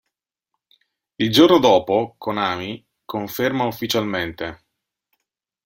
Il 1.17 1.31
giorno 1.31 1.59
dopo, 1.59 2.15
Konami 2.17 2.83
conferma 3.05 3.65
ufficialmente. 3.65 4.63